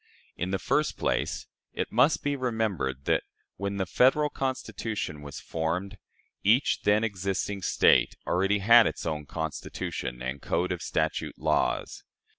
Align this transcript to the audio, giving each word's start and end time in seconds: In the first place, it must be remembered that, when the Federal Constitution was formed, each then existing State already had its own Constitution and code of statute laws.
In 0.35 0.49
the 0.49 0.57
first 0.57 0.97
place, 0.97 1.45
it 1.73 1.91
must 1.91 2.23
be 2.23 2.35
remembered 2.35 3.05
that, 3.05 3.21
when 3.57 3.77
the 3.77 3.85
Federal 3.85 4.31
Constitution 4.31 5.21
was 5.21 5.39
formed, 5.39 5.99
each 6.43 6.81
then 6.85 7.03
existing 7.03 7.61
State 7.61 8.15
already 8.25 8.57
had 8.57 8.87
its 8.87 9.05
own 9.05 9.27
Constitution 9.27 10.19
and 10.19 10.41
code 10.41 10.71
of 10.71 10.81
statute 10.81 11.37
laws. 11.37 12.03